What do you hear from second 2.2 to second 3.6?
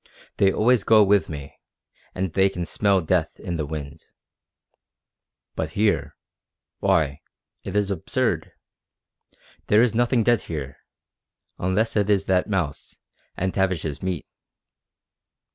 they can smell death in